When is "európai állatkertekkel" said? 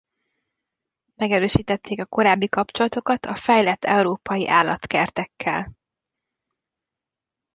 3.83-5.73